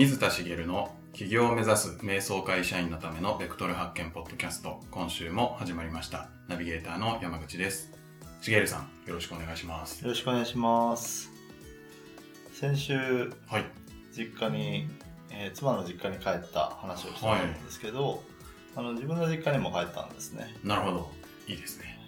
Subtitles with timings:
[0.00, 6.30] 水田茂の起業を目指す瞑想会社員のためのベクトル発見ポッドキャスト今週も始まりました。
[6.48, 7.92] ナビゲーターの山口です。
[8.40, 10.00] 茂さんよろしくお願いします。
[10.00, 11.30] よろしくお願いします。
[12.54, 13.64] 先週はい。
[14.16, 14.88] 実家に、
[15.30, 18.22] えー妻の実家に帰った話をしたんですけど、
[18.76, 20.46] あの自分の実家にも帰ったんですね。
[20.64, 21.10] なるほど。
[21.46, 21.98] いいですね。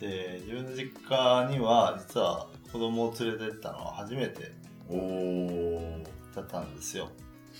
[0.00, 4.50] で自分の実家には実は子供を連れてったのは初めて
[4.88, 6.02] おお
[6.34, 7.08] だったんですよ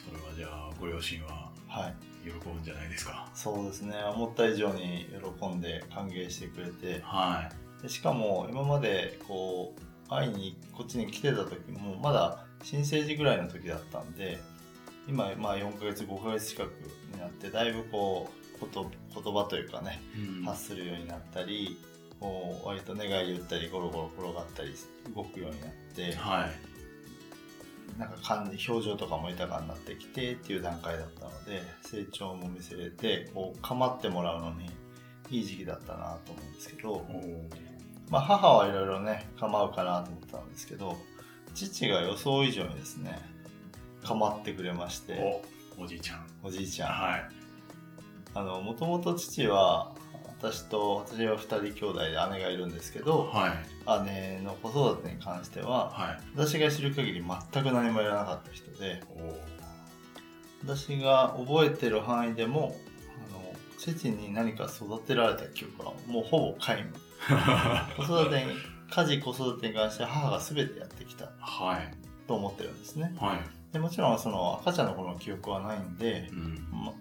[0.04, 1.94] それはじゃあご両親ははい。
[2.24, 3.28] 喜ぶんじゃないですか？
[3.34, 3.94] そうですね。
[4.02, 5.06] 思った以上に
[5.40, 7.00] 喜んで歓迎してくれて。
[7.02, 7.48] は
[7.82, 14.38] でしかも今までこう会いにこっちに来てた時もまだ新生児ぐらいの時だったんで
[15.06, 16.70] 今まあ4ヶ月5ヶ月近く
[17.12, 20.44] になってだいぶこうこと言葉というかねい、うん。
[20.44, 21.76] 発するようになったり
[22.18, 24.74] こう割と願い言ったりゴロゴロ転がったり
[25.14, 26.50] 動くようになってはい
[27.98, 34.70] なんか感じ表情とかも豊かになってきてっていう段階だったので成長も見せれてこう構ってもらうのに
[35.30, 37.06] いい時期だったなと思うんですけど、
[38.10, 40.96] まあ、母はいろいろね構うかなと思ったんですけど
[41.54, 43.18] 父が予想以上にですね
[44.04, 46.26] 構ってくれましておおじいちゃん。
[46.42, 46.88] おじいちゃん。
[46.88, 47.28] はい。
[48.34, 49.94] あのもともと父は
[50.38, 54.04] 私と私は2人兄弟で姉がいるんですけどはい。
[54.04, 56.20] 姉の子育てに関してははい。
[56.34, 59.02] 私が知る限り全く何もやらなかった人で
[60.62, 62.76] 私が覚えてる範囲でも
[63.30, 66.92] あの父に何か育てられた記憶はもうほぼ皆無。
[67.96, 68.52] 子育てに
[68.90, 71.30] 家事子育てに関して母が全てやってきた。
[71.40, 71.94] はい。
[72.26, 73.14] と思ってるんですね。
[73.18, 73.38] はい。
[73.72, 76.68] でもちろんその赤ちゃんの頃の記憶はないんでう、ん。
[76.72, 76.92] ま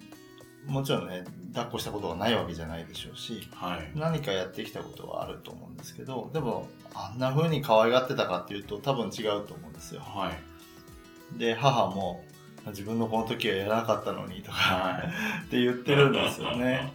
[0.67, 3.91] もちろんね抱っこしたことがないわけじゃないでしょうしはい。
[3.95, 10.01] 何かやってきたことはあると思うんですけどでもあんな風に可愛がってたかっていうと多分違うと思うんですよ。
[10.01, 10.31] は
[11.35, 11.39] い。
[11.39, 12.23] で母も
[12.67, 15.07] 自分のこの時はやらなかったのにとかはい。
[15.47, 16.93] って言ってるんですよね。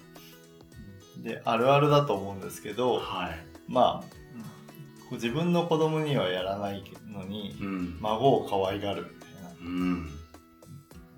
[1.19, 3.39] であるあるだと思うんですけどはい。
[3.69, 7.99] まあ自分の子供にはやらないのにうん。
[8.01, 9.51] 孫を可愛がるみたいな。
[9.61, 10.20] うん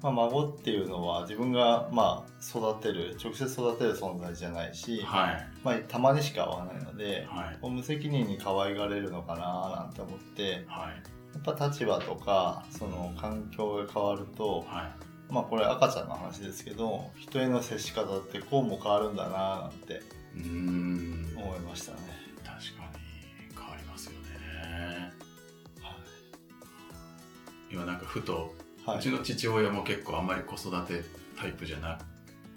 [0.03, 5.49] まあ、孫っていうのは自分がまあ育てる直接育てる存在じゃないし、はい。
[5.63, 7.71] まあ、たまにしか会わないので、はい。
[7.71, 11.03] 無責任に可愛がれるのかななんて思ってはい。
[11.35, 15.33] やっぱ立場とかその環境が変わるとはい。
[15.33, 20.03] まあこれ赤ちゃんの話ですけど人への接し方ってこうも変わるんだななんて
[20.37, 21.99] 思いましたね。
[22.45, 25.13] 確かに変わりますよね。
[27.71, 28.53] 今なんかふと、
[28.85, 31.05] はい、うちの父親も結構あんまり子育て
[31.37, 31.99] タイプじゃな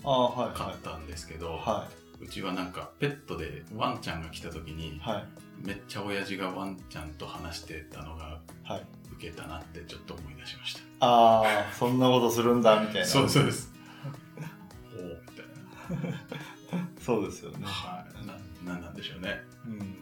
[0.03, 1.49] かったんですけど、い。
[1.69, 1.87] は
[2.19, 5.25] うちはなんかペットでワンちゃんが来た時にいはい。
[5.67, 8.85] めっちゃ親父がワンちゃんと話してたのがはい。
[9.13, 10.81] 受けたなってちょっと思い出しました。
[10.99, 13.05] ああそんなことするんだみたいな。
[13.05, 13.71] そうそうです。
[14.97, 16.87] おおみたいな。
[16.99, 17.57] そうですよね。
[17.63, 18.65] はい。
[18.65, 19.41] ななんなんでしょうね。
[19.65, 19.95] うん。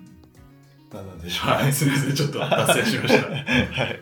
[0.91, 1.53] 何なんでしょうね。
[1.53, 3.29] はいすみませんちょっと脱線しました。
[3.29, 4.01] はい。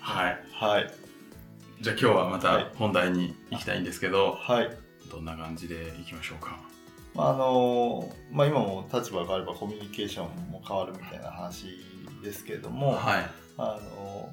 [0.00, 0.38] はい。
[0.52, 1.03] はい
[1.84, 2.66] じゃあ今日はまはたい。
[2.76, 4.70] 本題に行きたいんですけど、はい。
[5.10, 6.58] どんな感じでいきましょうか？
[7.12, 11.66] まああのまあ、今も立場が変わればコミュニケーションも変わるみたいな話
[12.22, 13.30] ですけれども、はい。
[13.58, 14.32] あの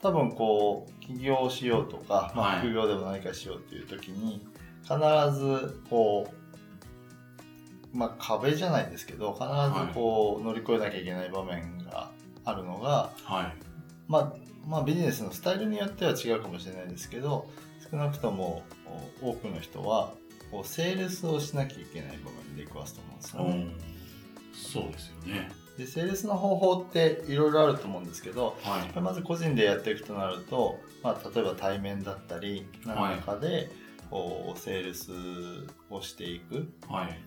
[0.00, 2.60] 多分こう起業しようとか、まあ、はい。
[2.60, 4.46] 副業でも何かしようっていう時に
[4.80, 4.94] 必
[5.38, 6.32] ずこ
[7.92, 12.10] う、まあ、壁じゃないですけど必ずこう乗り越えなきゃいけない場面が
[12.46, 13.52] あるのが、はい。
[14.08, 17.48] まあ、まあビジネスのスタイルによっては違うかもしれないですけど
[17.90, 18.62] 少なくとも
[19.22, 20.14] 多くの人は
[20.50, 23.66] こうセールスをしなきゃいけない場面で出くわすと思うん。
[23.76, 23.76] で
[24.54, 24.86] すよね。
[24.86, 25.50] そうですよね。
[25.78, 29.00] でセールスの方法っていろいろあると思うんですけどはい。
[29.00, 33.70] まず個人でやっていくとなると、まあ、例えば対面だったり何らかで
[34.10, 35.12] こうセールス
[35.90, 36.72] をしていく。
[36.88, 37.20] はい。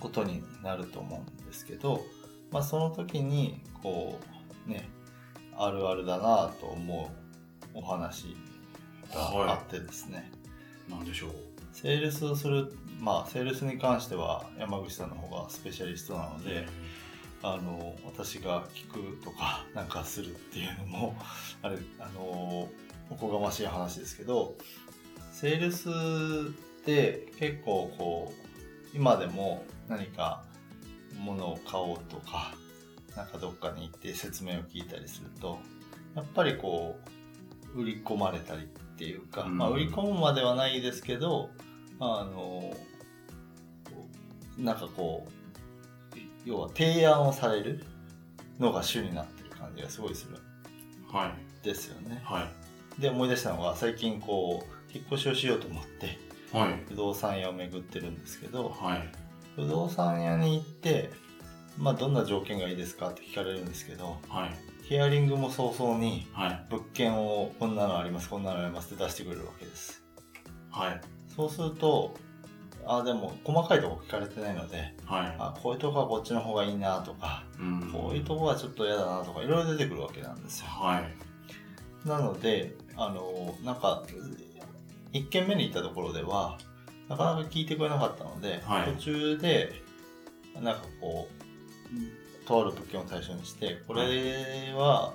[0.00, 2.02] ことになると思うんですけど、
[2.50, 4.18] まあ、その時にこ
[4.66, 4.88] うね
[5.62, 7.10] あるあるだなと思
[7.74, 8.34] うお話
[9.12, 10.30] があってですね、
[10.88, 11.30] なんでしょう。
[11.72, 16.66] セールスをするまあセールスに関しては山口さんの方がスペシャリストなので、
[17.42, 21.16] あの私が聞くとか なんかするっていうのも
[21.62, 22.68] あれあの
[23.10, 24.56] おこがましい話ですけど
[25.32, 30.42] セールスって結構こう今でも何か
[31.18, 32.54] 物を買おうとか
[33.16, 35.58] なんかどっかに行って説明を聞いたりすると
[36.14, 36.98] やっぱりこ
[37.74, 38.66] う売り込まれたりっ
[38.98, 41.50] ていうか、うんまあ、売り込むまではないですけど
[41.98, 42.76] あの
[44.58, 47.84] なんかこう要は提案をされる
[48.58, 51.28] のが主になってる感じがすごいするんは
[51.62, 52.20] いですよね。
[52.24, 52.48] は
[52.98, 56.18] いで思い出したのが最近こう引っ越しをしようと思って
[56.52, 56.84] はい。
[56.88, 59.08] 不動産屋を巡ってるんですけどはい。
[59.56, 61.10] 不動産屋に行って、
[61.78, 64.50] まあ、どんな条件がいいですかって聞かれるんですけどはい。
[64.84, 66.66] ヒアリングも早々にはい。
[66.70, 70.02] 物件をこんなのありますこんなのありますって出してくれるわけです
[70.70, 71.00] はい。
[71.34, 72.14] そうすると
[72.86, 75.36] あでも細かいとこ聞かれてないのではい。
[75.38, 82.08] あこういうとこはこっちの方がいいなとかうんこういうとこはちょっと嫌だなとかいろいろ出てくるわけなんですよはい。
[82.08, 84.02] なのであのなんか
[85.12, 86.58] 1軒目に行ったところでは
[87.08, 89.72] なかなか聞いてくれなかったので、はい途中で
[90.60, 91.39] なんかこう
[92.46, 95.14] とある物件を対象にしてこれは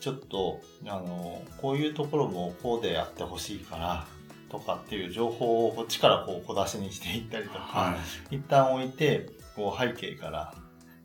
[0.00, 4.06] ちょっとあのこういうところもこうでやってほしいから
[4.50, 7.96] とかっていう情報をこっちからこう小出しにしていったりとか、は
[8.30, 8.36] い。
[8.36, 10.54] 一旦置いてこう背景から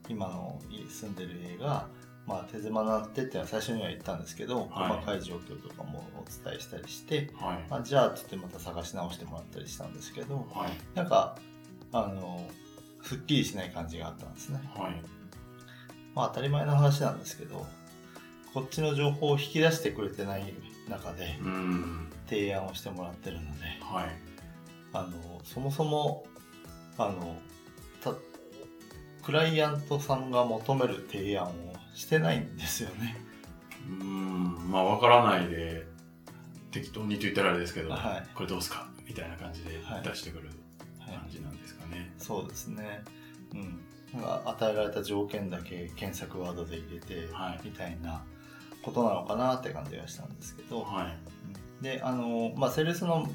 [0.08, 1.88] 今の住んでる家が、
[2.28, 7.66] まあ、手狭になってって最初には言ったんですけど、はい細かい状況とかもお伝えしたりして、はい。
[7.70, 10.72] あじゃあちょっとまた探し直してもらったりしたんですけどはい。
[10.94, 11.38] なんか
[11.92, 12.48] あの
[13.04, 15.02] すっきりしない感じがあったんですね、はい。
[16.16, 17.66] まあ、当たり前の話なんですけど
[18.54, 20.54] こっちの情報を引き出してくれてない
[20.90, 22.10] 中でうん。
[22.28, 24.10] 提案をしてもらってるのではい。
[24.94, 26.26] あのそもそも
[26.98, 27.38] あの
[28.04, 28.14] た
[29.24, 31.52] クライアントさんが求める提案を
[31.94, 33.18] してないんですよね。
[33.88, 34.72] うん。
[34.72, 35.86] まあ、わからないで、
[36.72, 38.88] 適当にと言ったらあれですけど、はいこれどうすか？
[39.08, 40.56] みたいな感じではい出してくるはい
[41.10, 42.14] 感じなんですかね。
[42.18, 43.04] そうですね。
[43.54, 43.80] うん。
[44.14, 48.24] なんか与えられた条件だけ検索ワードで入れて、はいみたいな
[48.82, 51.06] ことなのかなって感じがしたんですけど、はい。
[51.06, 53.28] うんで、あの、まあ、セールスの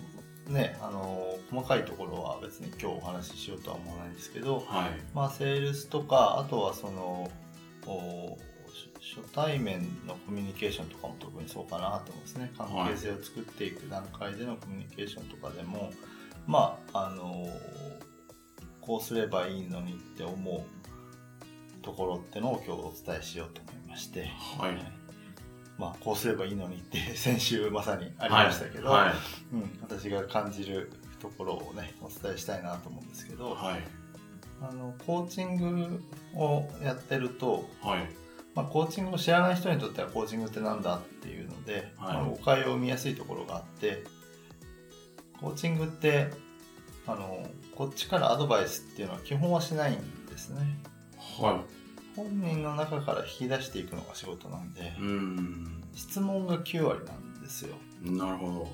[0.48, 5.00] ね、あの、細かいところは別に今日お話ししようとは思わないんですけど、はい。
[5.14, 7.30] まあ、セールスとか、あとはその、
[7.86, 8.38] お
[8.72, 12.52] し初対面のコミュニケーションとかも特にそうかなと思うんですね。
[12.56, 15.92] 関係性を作っていく段階でのコミュニケーションとかでも、
[16.46, 17.48] まあ、あの、
[18.80, 24.76] こうすればいいのにって思うところってのを今日お伝えしようと思いまして、はい。
[25.78, 29.14] まあ、こうすればいいのにって 先週まさにありましたけど、はい。
[29.54, 33.82] うん、私が感じるところをね、お伝えしたいなと思うんですけど、はい。
[34.62, 36.00] あのコーチング
[36.34, 38.08] をやってると、はい。
[38.54, 44.04] まあ、コーチングを知らない人にとってはコーチングってなんだっていうので、はいまあ誤解を生みやすいところがあって
[45.44, 46.30] コーチングって
[47.06, 47.46] あの
[47.76, 49.96] こっちからアドバイスっていうのは基本はしないん
[50.26, 50.78] ですね
[51.38, 51.62] は
[52.16, 54.84] 本人の中から引き出していくのが仕事なんでい。
[55.00, 55.82] うん。
[55.94, 58.68] 質問が9割なんですよなるほ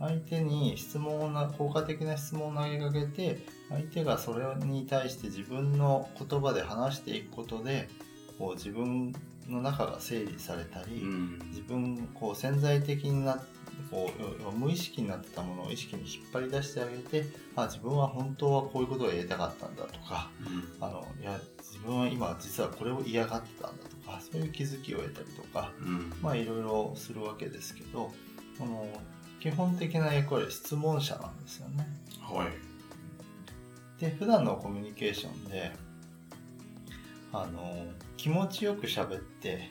[0.00, 7.88] 相手に質問をな効果的な質問を投げかけて相手がそれに対して自分の言葉で話していくことで
[8.36, 9.14] こう自分
[9.48, 10.86] の中が整理されたど。
[10.86, 11.38] り、うん。
[11.50, 13.40] 自分こう潜在的にな
[13.90, 14.10] こ
[14.48, 17.26] う無意識になってたものを意識に引っ張り出してあげて
[17.56, 26.12] あ自分は本当はこういうことが言いたかったんだとかうんあのいや自分は今実はこれを嫌がってたんだとかそういう気づきを得たりとかうん。
[26.22, 28.10] まあいろいろするわけですけど
[28.60, 28.86] あの
[29.40, 31.86] 基本的な役割は質問者なんですよね。
[32.20, 34.00] はい。
[34.00, 35.72] で普段のコミュニケーションで
[37.32, 39.68] あの気持ちよく喋って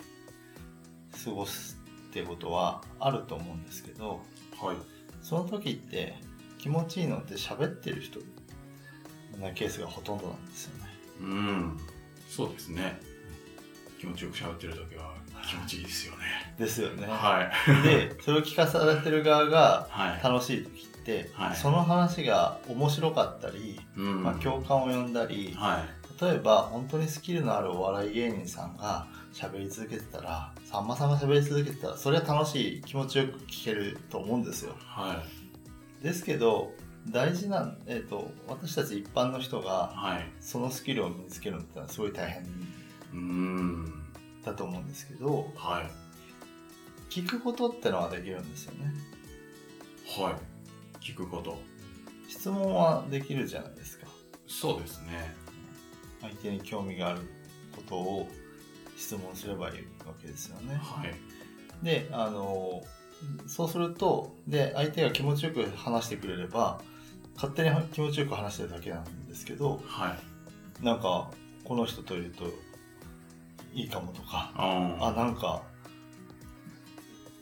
[1.24, 1.81] 過ごす
[2.12, 4.20] ってことはあると思うんですけど
[4.62, 4.76] はい。
[5.22, 6.16] その時って
[6.58, 8.20] 気持ちいいのって喋ってる人
[9.40, 10.90] なケースがほとんどなんですよね。
[11.22, 11.78] うん。
[12.30, 13.00] そうですね。
[14.00, 15.14] 気持ちよく喋ってる時は
[15.48, 16.20] 気持ちいいですよね。
[16.60, 17.08] ですよね。
[17.08, 17.72] はい。
[17.88, 20.24] でそれを聞かされてる側がはい。
[20.24, 26.24] 楽しい時って、はいその話が面白かったり、うんまあ、共感を呼んだり、はい。
[26.24, 35.24] 例えば本当にスキルのあるお笑い芸人さんが喋り続けてたらさんまさんが喋り続けてたらそれは楽しい気持ちよく聞けると思うんですよは
[36.02, 36.04] い。
[36.04, 36.72] ですけど
[37.10, 40.26] 大事な、えー、と私たち一般の人がはい。
[40.40, 42.44] そのスキルを身につけるのってのはすごい大変
[43.14, 43.94] うん。
[44.44, 45.92] だと思うんですけどはい。
[47.10, 48.94] 聞くことってのはできるんですよね
[50.18, 51.04] はい。
[51.04, 51.58] 聞くこと。
[52.28, 54.08] 質問はできるじゃないですか
[54.48, 55.34] そうですね。
[56.22, 57.22] 相手に興味がある
[57.76, 58.28] ことを
[59.02, 59.74] 質問すればいい
[60.06, 61.14] わけですよねはい。
[61.84, 62.84] であの
[63.48, 66.80] そうするとで相手が気持ちよく話してくれれば
[67.36, 70.16] 勝手に気持ちよく話してるだけなんですけどは
[70.82, 70.86] い。
[70.86, 71.32] なんか
[71.64, 72.46] この人といると
[73.74, 75.64] いいかもとかああなんか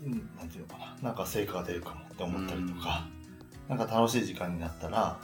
[0.06, 3.08] うんなんていうのかななんか成果が出るかもって思ったりとか
[3.68, 5.20] なんか楽しい時間になったら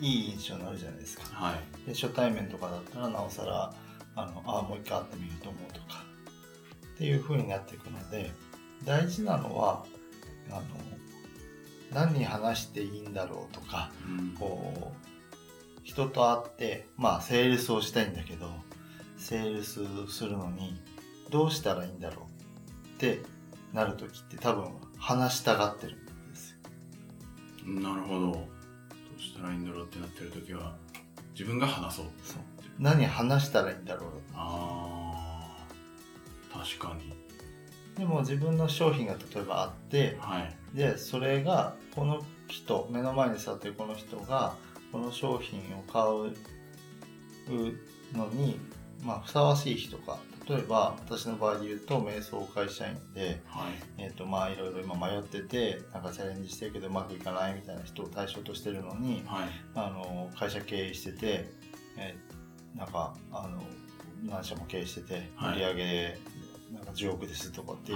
[0.00, 1.86] いい印象になるじゃないですかはい。
[1.86, 3.72] で初対面とかだったらなおさら
[4.16, 6.04] あのあもう一回会ってみようと思うとか。
[6.94, 8.30] っていう風になっていくので
[8.84, 9.84] 大事なのは
[10.50, 10.62] あの
[11.92, 14.34] 何に話していいんだろうとかうん。
[14.38, 15.04] こう
[15.82, 18.48] 人と会ってまあセールスをしたいんだけど
[19.16, 20.80] セールスするのに
[21.30, 23.22] どうしたらいいんだろうって
[23.72, 24.66] なる時って多分
[24.98, 26.56] 話したがってるんですよ。
[27.80, 28.20] なるほど。
[28.20, 28.48] ど
[29.18, 30.76] うしたらいいんだろうってなってる時は
[31.32, 32.06] 自分が話そう。
[32.22, 34.10] そう何話したらいいんだろう。
[34.34, 36.58] あー。
[36.58, 37.14] 確かに。
[37.96, 40.76] でも自分の商品が例えばあってはい。
[40.76, 44.54] でそれがこの人目の前に座ってるこの人が
[44.90, 46.32] この商品を買う
[48.16, 48.58] のに、
[49.02, 50.18] まあ、ふさわしい人か。
[50.46, 53.72] 例えば私の場合で言うと瞑想会社員で、はい。
[53.96, 59.48] えーとまあ、いろいろ今迷っててなんかチャレンジしてるけどうまくいかないみたいな人を対象としてるのにはい。
[59.74, 61.50] あの会社経営してて、
[61.96, 62.33] えー
[62.74, 63.62] なんかあの
[64.24, 65.56] 何社も経営しててはい。
[65.56, 66.18] 売り上げ
[66.72, 67.94] なんか10億ですとかってい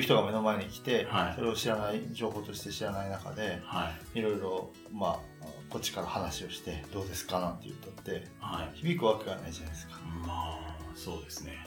[0.00, 1.34] う,、人が目の前に来て、はい。
[1.36, 4.18] それを知らない情報として知らない中ではい。
[4.18, 8.78] いろいろまあこっちから話をしてどうですかなんて言ったってはい。
[8.78, 9.94] 響くわけがないじゃないですか。
[10.26, 11.66] まあそうですね。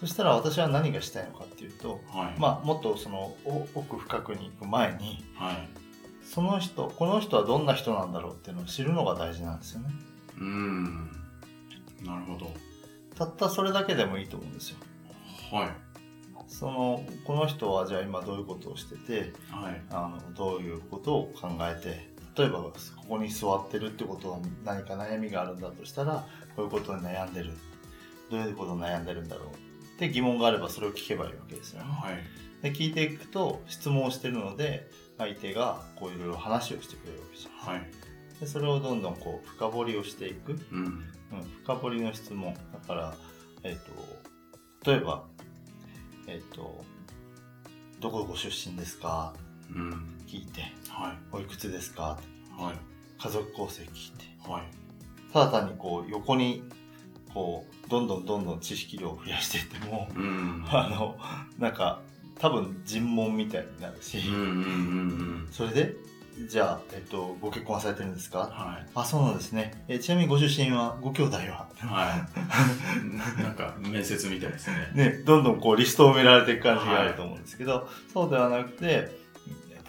[0.00, 2.40] そしたら私は何がしたいのかっていうとはい。
[2.40, 5.68] まあもっとそのお奥深くに行く前にはい。
[6.24, 9.90] その人この人はどんな人なんだろうっていうのを知るのが大事なんですよね。
[10.36, 11.15] うーん
[12.04, 12.52] なるほど。
[13.16, 14.76] たったそれだけでもいいと思うんですよ。
[15.52, 15.68] はい。
[16.48, 19.82] そのこの人はじゃあ今どういうことをしててはい。
[19.90, 22.72] あのどういうことを考えて例えばこ
[23.08, 27.52] こに座ってるってことは何か悩みがあるんだとしたらこういうことに悩んでる。
[28.30, 29.48] どういうことに悩んでるんだろう
[29.96, 31.88] って疑問があればそれを聞けばいいわけですよね。
[31.88, 32.16] はい。
[32.62, 37.74] で聞いていくと質問をしてるので相手がこういろいろ話をしてくれるわけじゃん。
[37.74, 38.05] はい
[38.40, 40.84] でそれをどんどんこう深掘りをしていく、うん。
[40.84, 41.04] うん、
[41.64, 42.54] 深掘りの質問。
[42.54, 43.14] だから、
[43.62, 43.76] えっ
[44.84, 45.24] と例えば、
[46.26, 46.84] えっと
[48.00, 49.32] どこご出身ですか？
[49.74, 49.90] うん。
[50.26, 50.62] 聞いて。
[50.88, 51.16] はい。
[51.32, 52.18] おいくつですか？
[52.56, 52.76] はい。
[53.22, 54.24] 家族構成聞いて。
[54.48, 54.62] はい。
[55.32, 56.62] ただ単にこう横に
[57.32, 60.64] こうどんどんどんどん知識量を増やしていってもうん。
[60.70, 61.18] あの
[61.58, 62.02] なんか
[62.38, 64.52] 多分尋問みたいになるし、うんうんうんう
[65.44, 65.48] ん。
[65.50, 65.96] それで
[66.48, 68.40] じゃあ、えっと、ご結婚はされてるんですか？
[68.40, 68.86] はい。
[68.94, 69.84] あそうなんですね。
[69.88, 71.68] えちなみにご出身はご兄弟は？
[71.78, 72.26] は
[73.38, 73.40] い。
[73.42, 74.90] なんか面接みたいですね。
[74.94, 79.18] ね、どんどんこうリストを埋められていく感じがあると思うんですけど、そうではなくて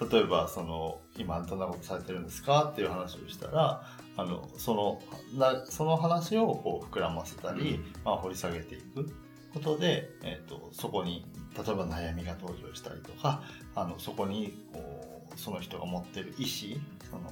[0.10, 2.70] 例えばその今どんなことされてるんですか？
[2.72, 3.84] っていう話をしたら
[4.16, 5.02] あのその
[5.38, 7.86] なその話をこう膨らませたり、うん。
[8.06, 9.14] まあ、掘り下げていく。
[9.54, 11.26] ことで、えー、とそこに
[11.56, 13.42] 例えば悩みが登場したりとか
[13.76, 14.80] あのそこにこ
[15.16, 17.32] うその人が持ってる意思その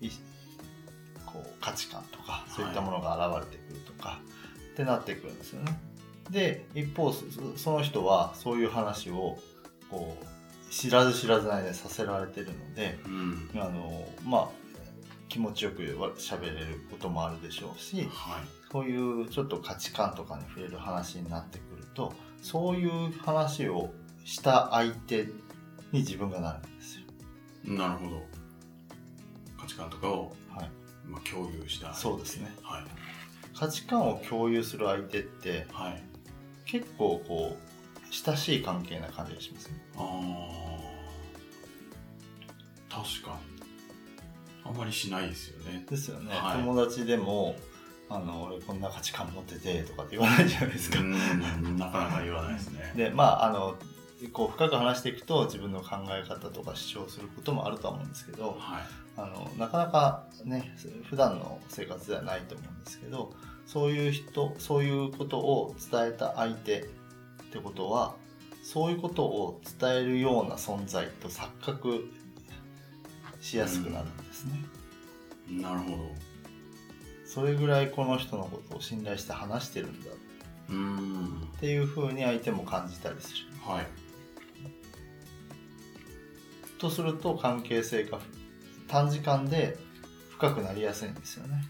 [0.00, 0.08] 意
[1.26, 4.20] こう価値観とかそういったものが現れてくるとか、
[4.72, 5.78] ってなってくるんですよね。
[6.30, 7.24] で一方そ
[7.56, 9.38] その人はそういう話を
[9.90, 14.48] こう知らず知らずの間にさせられてるのでうんあのまあ
[15.28, 15.82] 気持ちよく
[16.18, 23.90] 喋れることもあるでしょうしはいそういうちょっと価値観とかに触れる話になってくるとそういう話を
[24.24, 25.24] した相手
[25.92, 27.05] に自分がなるんですよ。
[27.66, 28.22] なるほど。
[29.58, 30.70] 価値観とかを、はい、
[31.06, 32.54] まあ、共有したそうですね。
[32.62, 32.84] はい。
[33.58, 36.02] 価値観を共有する相手ってはい。
[36.64, 37.66] 結構こう
[38.10, 39.74] 親しい関係な感じがしますね。
[39.96, 43.02] あー。
[43.02, 43.56] 確かに。
[44.64, 45.84] あんまりしないですよね。
[45.88, 46.58] ですよね、はい。
[46.58, 47.56] 友達でも
[48.08, 51.00] あの俺こんな価値観持っててとかって言わないじゃないですか。
[51.00, 51.12] うん。
[51.76, 52.92] なかなか言わないですね。
[52.96, 53.76] でまああの
[54.32, 58.82] こう深く話していくと自分の考え方とか主張することもあるとは思うんですけどはい
[59.18, 63.32] あのなかなかね普段の生活ではないと思うんですけど
[63.66, 66.86] そういう人そういうことを伝えた相手っ
[67.52, 68.14] てことは
[68.62, 72.10] そういうことを伝えるような存在と錯覚
[73.40, 74.52] しやすくなるんですね。
[75.48, 75.96] なるほど
[77.24, 80.10] それぐらいこの人のことを信頼して話してるんだ
[80.68, 83.36] うーんっていうふうに相手も感じたりする。
[83.64, 84.05] はい
[86.78, 88.18] とすると関係性が
[88.88, 89.76] 短時間で
[90.30, 91.64] 深くなりやすいんですよね。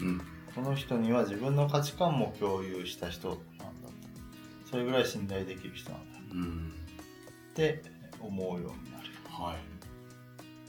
[0.00, 0.20] うん
[0.54, 3.70] この人には自分の価値観も共有した人なんだと。
[4.70, 6.72] それぐらい信頼できる人なんだうん
[7.52, 7.82] って
[8.20, 9.08] 思うようになる。
[9.28, 9.72] はい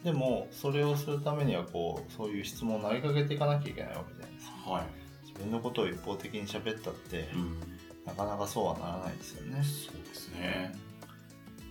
[0.05, 4.71] でもそれをするためにはこうそういう質問を投げかけていかなきゃいけないわけじゃないですか。
[4.71, 4.85] はい
[5.25, 7.59] 自分のことを一方的に喋ったってうん
[8.05, 9.63] なかなかそうはならないですよね。
[9.63, 10.75] そうですね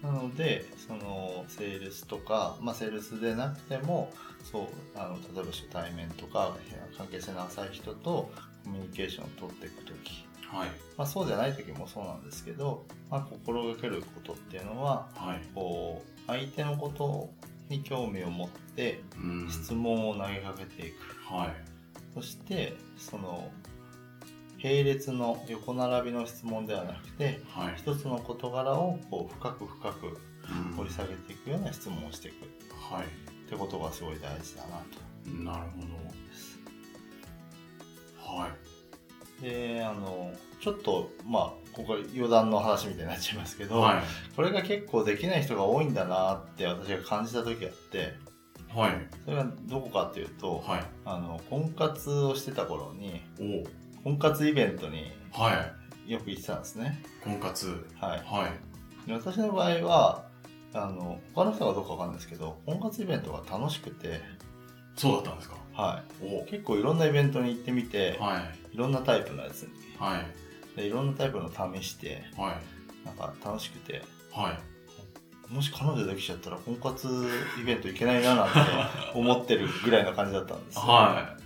[0.03, 6.57] なのでそのセールスとか、まあ、セールスでなくてもそうあの例えば初対面とか
[6.99, 8.31] 関係性の浅い人と
[8.65, 10.69] コミュニケーションを取っていく時はい。
[10.99, 15.41] まあ、そうじゃない時もそうなんですけど、まあ、心がけることっていうのははい。
[15.55, 17.31] こう相手のこと
[17.69, 19.49] に興味を持ってうん。
[19.51, 21.49] 質問を投げかけていく、はい。
[22.15, 23.51] そしてその
[24.63, 27.75] 並列の横並びの質問ではなくてはい。
[27.77, 32.49] 一つの事柄をこう深く深くうん掘り下げていくような質問をしていくっ
[32.91, 33.49] はい。
[33.51, 35.31] てことがすごい大事だなと。
[35.45, 35.83] なるほ
[38.29, 38.41] ど。
[38.41, 38.49] は
[39.41, 39.43] い。
[39.43, 44.03] であのちょっとまあここ余談の話みたいになっちゃいますけど、はい。
[44.37, 48.15] これが結構できない人が多いんだなって私が感じた時があって
[48.75, 48.93] はい。
[49.25, 50.85] それがどこかっていうと、はい。
[51.05, 53.65] あの婚活をしてた頃にお
[54.05, 55.73] 婚活イベントには
[56.09, 56.13] い。
[56.13, 57.03] よく行ってたんですね。
[57.23, 57.87] 婚活。
[58.01, 58.49] はい、は
[59.05, 59.07] い。
[59.07, 60.25] で私の場合は
[60.75, 64.21] あの他の人がどうかわかんないですけど婚活イベントが楽しくて、
[64.97, 65.57] そうだったんですか？
[65.75, 68.41] はおい、結構いろんなイベントに行ってみて、は
[68.73, 68.75] い。
[68.75, 70.77] い、ろんなタイプのやつにはい。
[70.77, 72.59] でいろんなタイプの試しては
[73.05, 73.07] い。
[73.07, 75.53] なんか楽しくてはい。
[75.53, 77.07] もし彼女できちゃったら婚活
[77.61, 78.59] イベント行けないななんて
[79.15, 81.37] 思ってるぐらいの感じだったんですよは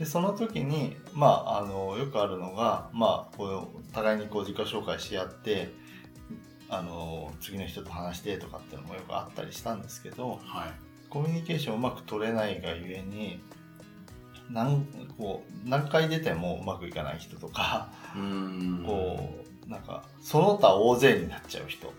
[0.00, 5.74] でその時に、まあ、あのよくあるのが、まあ、こう互いにこう自己紹介し合って
[6.70, 10.48] あの次の人と話してとかっていうのもよくあったりしたんですけどい。
[10.48, 10.72] はい。
[11.10, 13.42] コミュニケーションをうまく取れないがゆえに
[14.50, 14.86] 何
[15.18, 18.84] こう何回出てもうまくいかない人とか、うーん。
[18.86, 21.90] こうなんかその他大勢になっちゃう人っ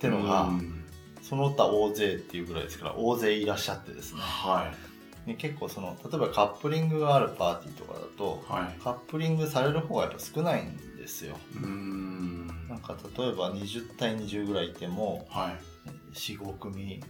[0.00, 0.82] てのが、うん
[1.22, 4.85] その他大勢っていうぐらいですから大勢いらっしゃってですねはい。
[5.26, 8.80] で結構その例えばカップリングがあるパーティーとかだとはい。
[8.80, 12.46] カップリングされる方がやっぱ少ないんですようーん。
[12.68, 16.14] なんか例えば20対20ぐらいいてもはい。
[16.14, 17.02] 45組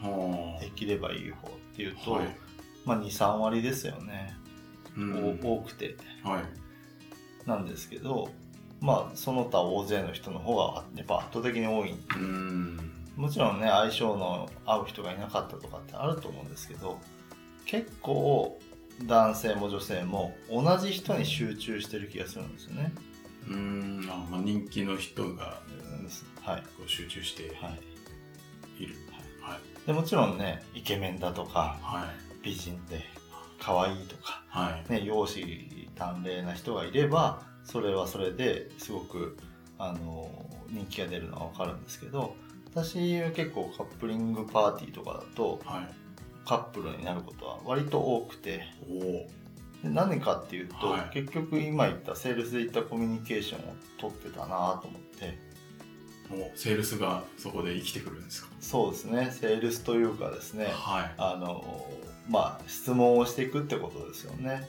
[0.00, 2.36] ほできればいい方っていうと、はい。
[2.84, 4.36] まあ23割ですよね、
[4.96, 6.42] うんお多くてはい。
[7.48, 8.28] なんですけど
[8.80, 12.90] まあその他大勢の人の方がやっぱ圧倒的に多いうーん。
[13.16, 16.98] もちろんね相性の合う人がいなかったとかってあると思うんですけど
[17.66, 18.58] 結構
[19.06, 22.92] 男性も女性も同じ人に集中してる気がするんですよね。
[23.48, 24.10] うーん。
[24.10, 25.60] あまあ、人気の人が
[26.42, 27.70] はい、こう集中しては
[28.78, 28.94] い、いる。
[29.40, 29.86] はい。
[29.86, 32.44] でもちろんねイケメンだとかはい。
[32.44, 33.00] 美人で
[33.58, 34.92] 可愛いとか、はい。
[34.92, 35.46] ね、容姿
[35.96, 39.36] 端麗な人がいればそれはそれですごく
[39.78, 40.30] あの
[40.68, 42.36] 人気が出るのは分かるんですけど
[42.70, 46.03] 私は結構カップリングパーティーとかだとはい。
[46.44, 48.62] カップルになることは割と多くて。
[49.82, 51.10] 何かっていうと、はい。
[51.12, 55.38] 結局今言ったセールスで言ったコミュニケーションを取ってたなと思って。
[56.30, 58.48] もうセールスがそこで生きてくるんですか？
[58.60, 59.28] そうですね。
[59.30, 61.14] セールスというかですねはい。
[61.18, 61.86] あの
[62.30, 64.66] まあ質問をしていくってことですよね。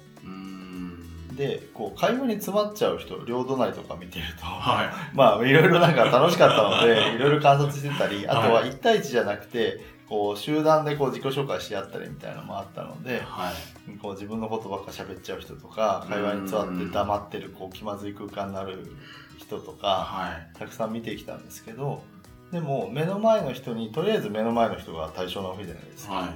[1.38, 4.90] でこう会話に詰まっちゃう人両隣とか見てると、はい。
[5.16, 13.98] まあいろいろなんか楽しかったのでいろいろ観察してたりあとは1対1じゃなくてこう集団でこう自己紹介し合ったりみたいなのもあったのではい。
[13.98, 18.92] こう自分のことばっか喋っちゃう人とか会話に詰まって黙ってるこう気まずい空間になる
[19.38, 20.58] 人とかはい。
[20.58, 22.04] たくさん見てきたんですけど
[22.52, 26.34] でも目の前の人にとりあえず目の前の人が対象なわけじゃないですか、は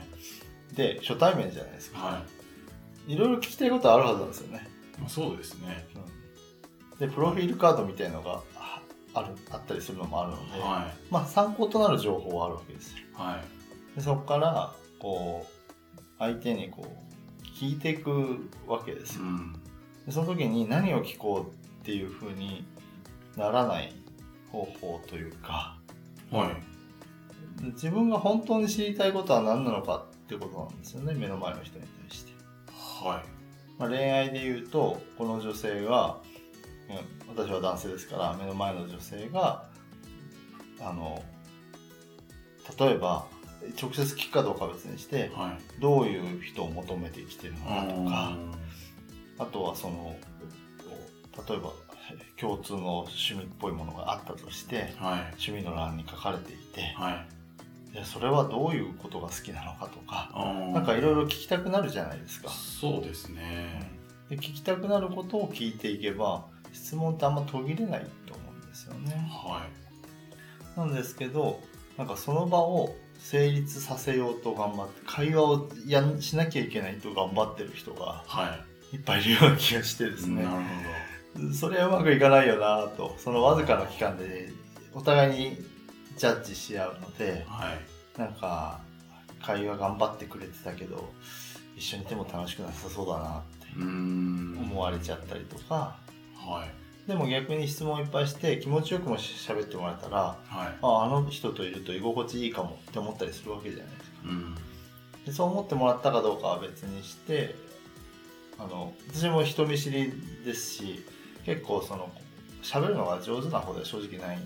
[0.71, 0.75] い。
[0.75, 2.23] で初対面じゃないですか、は
[3.07, 3.13] い。
[3.13, 4.67] いろいろ聞きたいことあるはずなんですよね、
[4.99, 5.87] まあ、そうですね。
[5.95, 6.19] うん
[6.99, 8.81] でプロフィールカードみたいのがあ
[9.13, 13.01] あるあったりするのもあるので、はまあ参考となる情報はあるわけですよい。
[13.13, 13.58] はい。
[13.95, 19.53] でそこからこう相手にこう聞いていくわけですようん。
[20.05, 22.65] でその時に何を聞こうっていうふうに
[23.35, 23.93] ならない
[24.51, 25.77] 方法というか
[26.31, 27.63] はい。
[27.73, 32.31] 自分が本当に知りたいことは何なのかってことなんですよね目の前の人に対して、
[32.67, 33.39] はい。
[33.79, 36.17] まあ、恋愛で言うとこの女性が
[36.89, 39.65] うん私は男性ですから目の前の女性が
[40.81, 41.23] あの
[42.77, 43.25] 例えば
[43.81, 45.81] 直接聞くかどうかは別にしてはい。
[45.81, 48.37] どういう人を求めてきてるのかとか
[49.39, 50.15] うあとはその
[51.47, 51.71] 例えば
[52.39, 55.19] 共通の趣味っぽいものがあったとしてんはい。
[55.37, 57.25] 趣味の欄に書かれていてはい。
[58.05, 60.31] それはどういうことが好きなのかとか
[60.73, 62.49] なんかいろいろ聞きたくなるじゃないですか。
[62.49, 63.91] そうですね。
[64.29, 69.11] で聞きたくなることを聞いていけば質問ってあんま途切れないと思うんですよね。
[69.29, 69.65] は
[70.75, 70.77] い。
[70.79, 71.59] なんですけど
[71.97, 78.57] なんかその場を成立させようと頑張って会話をやんしなきゃいけないと頑張ってる人がは
[78.91, 80.57] いっぱいいるような気がしてですねな
[81.37, 84.49] るそれはうまくいかないよなとそのわずかな期間で
[84.93, 85.57] お互いに
[86.19, 87.45] ジャッジし合うので。
[87.47, 88.19] はい。
[88.19, 88.81] なんか
[89.41, 91.09] 会話頑張ってくれてたけど
[91.77, 93.67] 一緒にいても楽しくなさそうだなって。
[93.81, 95.97] 思われちゃったりとか
[96.35, 96.78] はい。
[97.09, 100.77] でも逆に質問いっぱいして気持ちよくも喋ってもらえたらはい。
[100.79, 104.17] ああの人といると居心地いいかもって思ったりするわけじゃないですか。
[104.25, 104.55] うん。
[105.25, 107.55] でそう思ってもらったかどうかは別にして
[108.59, 110.13] あの私も人見知り
[110.45, 111.03] ですし
[111.45, 112.11] 結構その
[112.61, 114.41] 喋るのが上手な方では正直ないん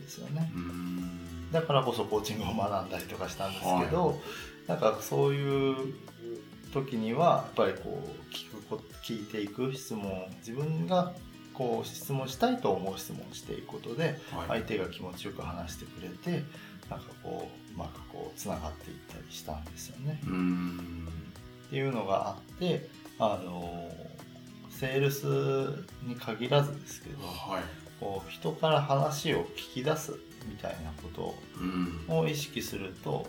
[0.00, 0.50] ですよね。
[0.56, 1.52] うん。
[1.52, 4.20] だからこそコーチングを学んだりとかしたんですけど、
[4.66, 5.94] なんかそういう
[6.74, 11.12] 時にはやっぱりこう聞くこ聞いていく質問自分が
[11.58, 14.48] こう質問したいと思う質問をしていくことではい。
[14.48, 16.44] 相手が気持ちよく話してくれて
[16.88, 20.20] なんかこううまくこうつながっていったりしたんですよね。
[20.24, 21.08] うん
[21.66, 23.90] っていうのがあってあの
[24.70, 25.26] セールス
[26.06, 27.62] に限らずですけどはい。
[27.98, 30.12] こう人から話を聞き出す
[30.48, 33.28] みたいなことうんを意識すると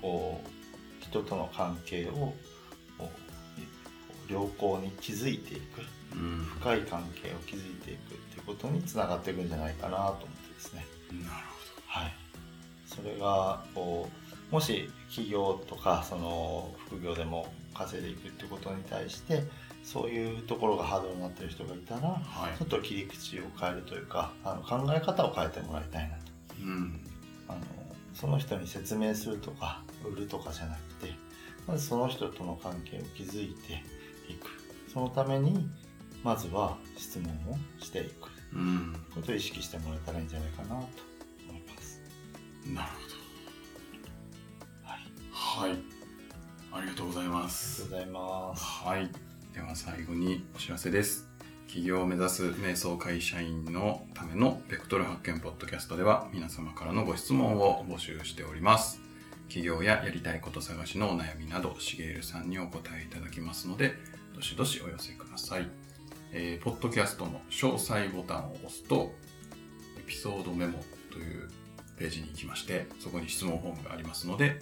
[0.00, 2.32] こう人との関係を
[4.28, 5.80] 良好に築いていく。
[5.80, 10.86] うん深い関係を築いていくっていうことにつながっていくんじゃないかなと思ってですね。
[11.12, 11.46] なる
[11.86, 12.12] はい、
[12.86, 14.08] それがこ
[14.50, 19.44] うもし企業とかその副業でも稼いでいくってことに対して
[19.82, 22.58] そういうところがハードルになってる人がいたらほどはい。
[22.58, 26.22] ちょっと切り口を変えるというかあの考え方を変えてもらいたいなと。
[26.62, 27.00] うん。
[27.48, 27.60] あの
[28.12, 31.12] その人に説明するとか売るとかじゃなくて
[31.66, 33.82] まずその人との関係を築いて
[34.28, 34.50] いく。
[34.92, 35.68] そのために
[36.22, 42.00] まずは質問をしていくうんことを意識してもらえたらいいんじゃないかなと思います。
[42.66, 42.88] なる
[44.82, 45.00] はい
[45.32, 45.78] ほどはい
[46.72, 48.64] ありがとうございまありがとすうございます。
[48.64, 49.10] はい。
[49.54, 51.26] では最後にお知らせです。
[51.68, 59.00] 起業を目指す瞑想会社員のためのベクトル発見ポッドキャストでは皆様からのご質問を募集しております。
[59.48, 63.94] 起業ややりたいこと探しのお悩みなど、しげるさんにお答えいただきますので、
[64.34, 65.68] どしどしお寄せください。
[66.38, 69.14] えー、ポッドキャストの詳細ボタンを押すと、
[69.98, 71.48] エピソードメモという
[71.98, 74.60] ページに行きまして、そこに質問フォームがありますので、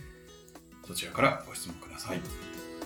[0.87, 2.21] そちらからご質問ください。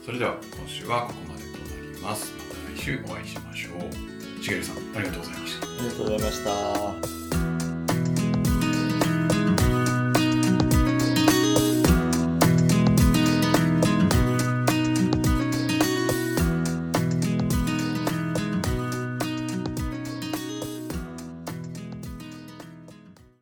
[0.06, 2.32] それでは今週はここまでとなります。
[2.38, 4.42] また来週お会いしましょう。
[4.42, 5.66] しげるさん、ありがとうございました。
[5.66, 7.27] ありがとうございました。